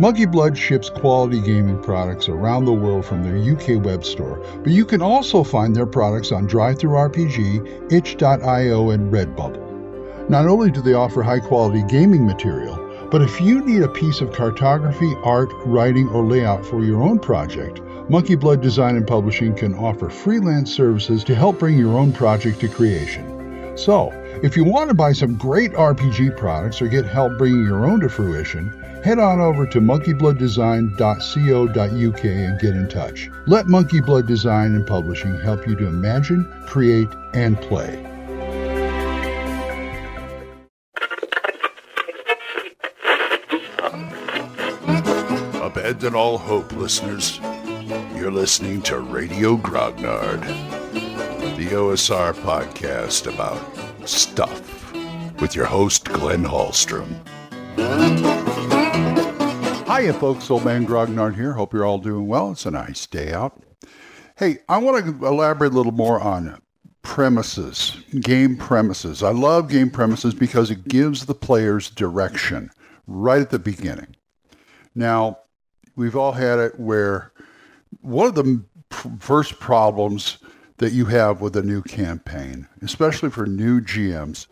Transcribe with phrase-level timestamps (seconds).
[0.00, 4.72] Monkey Blood ships quality gaming products around the world from their UK web store, but
[4.72, 10.30] you can also find their products on DriveThruRPG, itch.io, and Redbubble.
[10.30, 12.78] Not only do they offer high quality gaming material,
[13.10, 17.18] but if you need a piece of cartography, art, writing, or layout for your own
[17.18, 22.14] project, Monkey Blood Design and Publishing can offer freelance services to help bring your own
[22.14, 23.76] project to creation.
[23.76, 24.10] So,
[24.42, 28.00] if you want to buy some great RPG products or get help bringing your own
[28.00, 33.28] to fruition, head on over to monkeyblooddesign.co.uk and get in touch.
[33.46, 37.98] Let Monkey Blood Design and Publishing help you to imagine, create, and play.
[45.60, 47.40] Abandon all hope, listeners.
[48.14, 50.42] You're listening to Radio Grognard,
[51.56, 54.92] the OSR podcast about stuff
[55.40, 57.16] with your host, Glenn Hallstrom.
[59.94, 60.50] Hiya, folks.
[60.50, 61.52] Old Man Grognard here.
[61.52, 62.52] Hope you're all doing well.
[62.52, 63.62] It's a nice day out.
[64.36, 66.62] Hey, I want to elaborate a little more on
[67.02, 69.22] premises, game premises.
[69.22, 72.70] I love game premises because it gives the players direction
[73.06, 74.16] right at the beginning.
[74.94, 75.40] Now,
[75.94, 77.30] we've all had it where
[78.00, 78.64] one of the
[79.18, 80.38] first problems
[80.78, 84.46] that you have with a new campaign, especially for new GMs,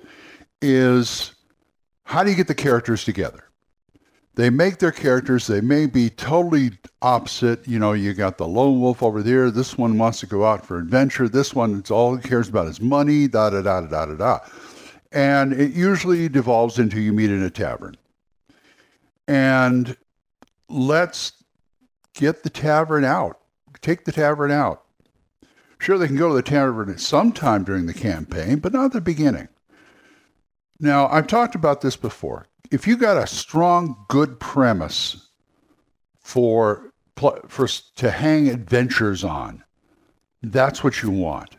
[0.60, 1.34] is
[2.04, 3.44] how do you get the characters together?
[4.34, 7.67] They make their characters, they may be totally opposite.
[7.67, 9.50] You know, you got the lone wolf over there.
[9.50, 11.28] This one wants to go out for adventure.
[11.28, 14.39] This one, it's all he cares about is money, da da da da da da.
[15.12, 17.97] And it usually devolves into you meet in a tavern.
[19.27, 19.97] And
[20.69, 21.33] let's
[22.15, 23.41] get the tavern out.
[23.83, 24.84] Take the tavern out.
[25.78, 28.87] Sure, they can go to the tavern at some time during the campaign, but not
[28.87, 29.49] at the beginning.
[30.78, 32.47] Now, I've talked about this before.
[32.71, 35.28] If you got a strong, good premise
[36.21, 36.93] for
[37.48, 39.62] for to hang adventures on,
[40.43, 41.56] that's what you want.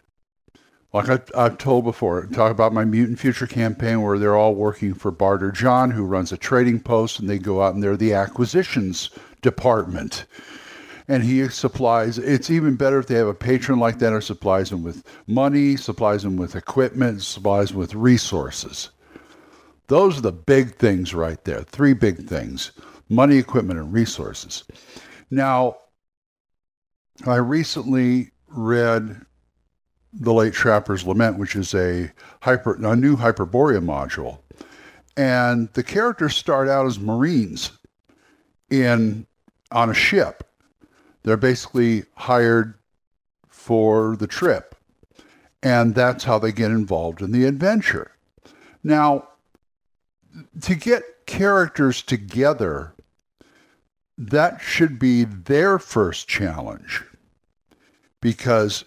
[0.93, 4.93] Like I, have told before, talk about my Mutant Future campaign where they're all working
[4.93, 8.13] for Barter John, who runs a trading post, and they go out and they're the
[8.13, 9.09] acquisitions
[9.41, 10.25] department
[11.07, 14.69] and he supplies it's even better if they have a patron like that or supplies
[14.69, 18.91] them with money supplies them with equipment supplies them with resources
[19.91, 22.71] those are the big things right there three big things
[23.09, 24.63] money equipment and resources
[25.29, 25.75] now
[27.25, 29.21] i recently read
[30.13, 34.39] the late trapper's lament which is a hyper a new hyperborea module
[35.17, 37.71] and the characters start out as marines
[38.69, 39.25] in
[39.71, 40.43] on a ship
[41.23, 42.75] they're basically hired
[43.61, 44.75] for the trip.
[45.61, 48.11] And that's how they get involved in the adventure.
[48.83, 49.27] Now,
[50.61, 52.93] to get characters together,
[54.17, 57.03] that should be their first challenge
[58.19, 58.85] because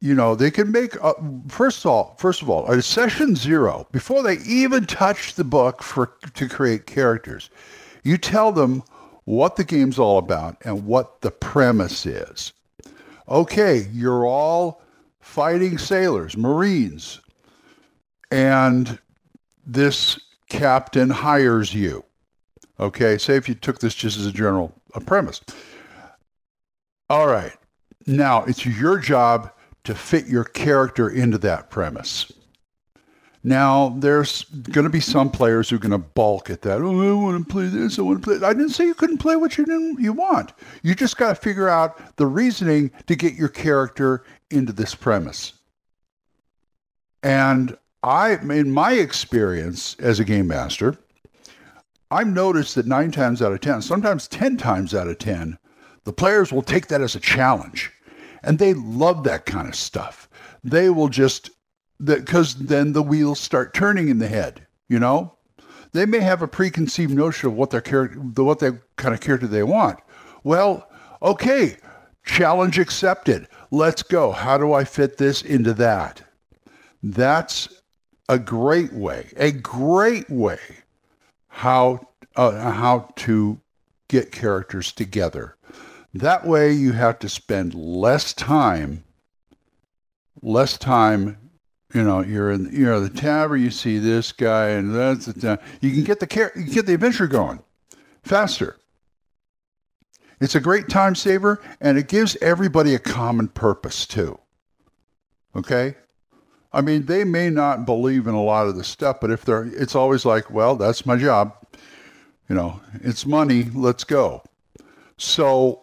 [0.00, 1.14] you know they can make a,
[1.48, 5.82] first of all first of all at session zero before they even touch the book
[5.82, 7.48] for to create characters
[8.02, 8.82] you tell them
[9.24, 12.52] what the game's all about and what the premise is.
[13.28, 14.82] Okay, you're all
[15.20, 17.20] fighting sailors, Marines,
[18.30, 18.98] and
[19.64, 20.18] this
[20.52, 22.04] captain hires you.
[22.78, 25.40] Okay, say if you took this just as a general a premise.
[27.08, 27.52] All right,
[28.06, 29.50] now it's your job
[29.84, 32.30] to fit your character into that premise.
[33.44, 36.80] Now, there's going to be some players who are going to balk at that.
[36.80, 37.98] Oh, I want to play this.
[37.98, 38.46] I want to play.
[38.46, 40.52] I didn't say you couldn't play what you didn't, you want.
[40.82, 45.54] You just got to figure out the reasoning to get your character into this premise.
[47.24, 50.96] And I, in my experience as a game master,
[52.10, 55.58] I've noticed that nine times out of 10, sometimes 10 times out of 10,
[56.04, 57.92] the players will take that as a challenge.
[58.42, 60.28] And they love that kind of stuff.
[60.64, 61.50] They will just
[62.02, 64.66] because then the wheels start turning in the head.
[64.88, 65.36] You know,
[65.92, 69.46] they may have a preconceived notion of what their character, what their kind of character
[69.46, 70.00] they want.
[70.42, 70.90] Well,
[71.22, 71.76] okay,
[72.24, 73.48] challenge accepted.
[73.70, 74.32] Let's go.
[74.32, 76.22] How do I fit this into that?
[77.02, 77.68] That's
[78.28, 80.60] a great way, a great way
[81.48, 83.60] how uh, how to
[84.08, 85.56] get characters together.
[86.14, 89.04] That way you have to spend less time,
[90.42, 91.38] less time,
[91.94, 95.58] you know, you're in, you know, the tavern, you see this guy and that's the,
[95.80, 97.62] you can get the care, you can get the adventure going
[98.22, 98.78] faster.
[100.40, 104.38] It's a great time saver and it gives everybody a common purpose too.
[105.54, 105.96] Okay?
[106.72, 109.64] I mean, they may not believe in a lot of the stuff, but if they're,
[109.64, 111.54] it's always like, well, that's my job.
[112.48, 114.42] You know, it's money, let's go.
[115.18, 115.82] So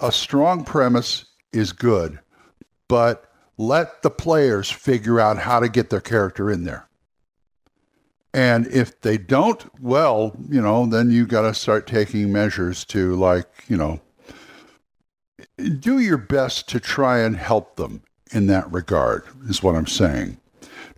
[0.00, 2.18] a strong premise is good,
[2.88, 6.86] but let the players figure out how to get their character in there.
[8.34, 13.14] And if they don't, well, you know, then you got to start taking measures to
[13.16, 14.00] like, you know,
[15.78, 18.02] do your best to try and help them
[18.32, 20.38] in that regard, is what I'm saying.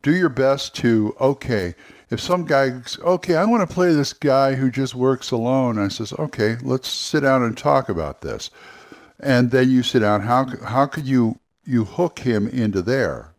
[0.03, 1.75] Do your best to, okay,
[2.11, 5.89] if some guy, okay, I want to play this guy who just works alone, I
[5.89, 8.51] says, okay, let's sit down and talk about this.
[9.21, 13.33] And then you sit down, how, how could you, you hook him into there?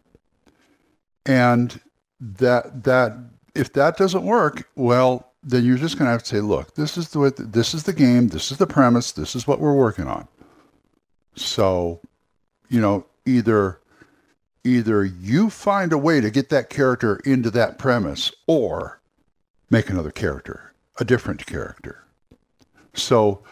[1.26, 1.80] And
[2.20, 3.14] that, that,
[3.54, 6.98] if that doesn't work, well, then you're just going to have to say, look, this
[6.98, 10.08] is the this is the game, this is the premise, this is what we're working
[10.08, 10.28] on.
[11.36, 12.02] So,
[12.68, 13.80] you know, either
[14.66, 19.00] either you find a way to get that character into that premise or
[19.70, 22.04] make another character, a different character.
[22.94, 23.44] So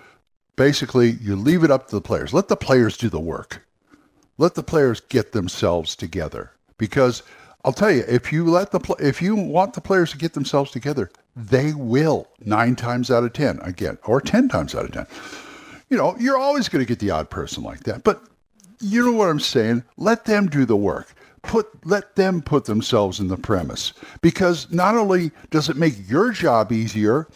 [0.56, 2.34] basically, you leave it up to the players.
[2.34, 3.66] Let the players do the work.
[4.38, 7.24] Let the players get themselves together because
[7.64, 10.34] I'll tell you, if you let the pl- if you want the players to get
[10.34, 14.92] themselves together, they will nine times out of ten again, or ten times out of
[14.92, 15.08] ten.
[15.90, 18.22] You know, you're always going to get the odd person like that, but
[18.84, 19.84] you know what I'm saying?
[19.98, 21.14] Let them do the work.
[21.42, 26.32] Put let them put themselves in the premise because not only does it make your
[26.32, 27.28] job easier,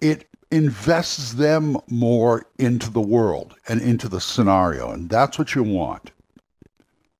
[0.00, 5.62] it invests them more into the world and into the scenario, and that's what you
[5.62, 6.10] want.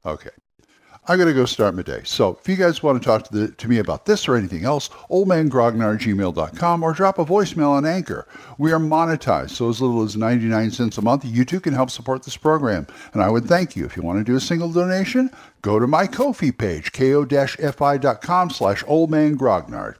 [0.04, 0.30] Okay.
[1.06, 2.00] I got to go start my day.
[2.04, 4.64] So if you guys want to talk to, the, to me about this or anything
[4.64, 8.26] else, oldmangrognard@gmail.com or drop a voicemail on Anchor.
[8.56, 11.90] We are monetized, so as little as 99 cents a month, you too can help
[11.90, 12.86] support this program.
[13.12, 13.84] And I would thank you.
[13.84, 15.30] If you want to do a single donation,
[15.60, 19.96] go to my Ko-fi page, ko-fi.com slash oldmangrognard.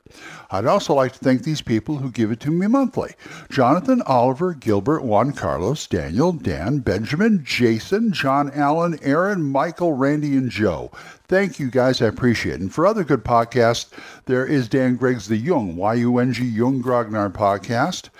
[0.50, 3.14] I'd also like to thank these people who give it to me monthly.
[3.50, 10.50] Jonathan, Oliver, Gilbert, Juan Carlos, Daniel, Dan, Benjamin, Jason, John Allen, Aaron, Michael, Randy, and
[10.50, 10.92] Joe.
[11.26, 12.60] Thank you guys, I appreciate it.
[12.60, 13.90] And for other good podcasts,
[14.26, 18.10] there is Dan Gregg's The Yung, Y-U-N-G, Yung Grognard podcast.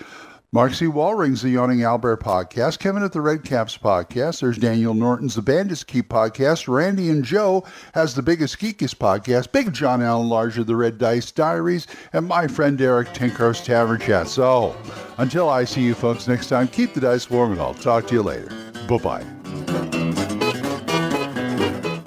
[0.55, 0.87] Mark C.
[0.87, 2.79] Wallring's The Yawning Albert podcast.
[2.79, 4.41] Kevin at the Red Caps podcast.
[4.41, 6.73] There's Daniel Norton's The Bandits Keep podcast.
[6.73, 9.51] Randy and Joe has the Biggest Geekest podcast.
[9.51, 11.89] Big John Allen Larger, The Red Dice Diaries.
[12.13, 14.29] And my friend Derek Tinker's Tavern Chat.
[14.29, 14.77] So
[15.19, 18.15] until I see you folks next time, keep the dice warm and I'll talk to
[18.15, 18.53] you later.
[18.87, 19.34] Bye-bye.